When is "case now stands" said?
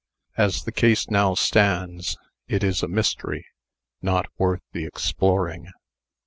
0.71-2.17